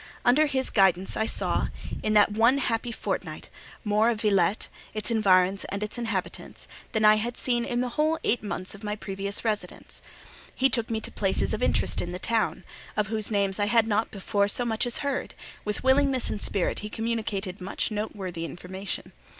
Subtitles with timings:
[0.25, 1.67] Under his guidance I saw,
[2.01, 3.49] in that one happy fortnight,
[3.83, 8.17] more of Villette, its environs, and its inhabitants, than I had seen in the whole
[8.23, 10.01] eight months of my previous residence.
[10.55, 12.63] He took me to places of interest in the town,
[12.97, 16.79] of whose names I had not before so much as heard; with willingness and spirit
[16.79, 19.11] he communicates much noteworthy information.